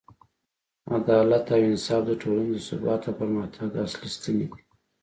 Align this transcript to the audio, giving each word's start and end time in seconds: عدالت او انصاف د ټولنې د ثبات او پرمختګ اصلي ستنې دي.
عدالت 0.95 1.47
او 1.55 1.61
انصاف 1.71 2.01
د 2.07 2.11
ټولنې 2.21 2.49
د 2.53 2.57
ثبات 2.67 3.01
او 3.09 3.13
پرمختګ 3.19 3.69
اصلي 3.85 4.09
ستنې 4.15 4.45
دي. 4.51 4.61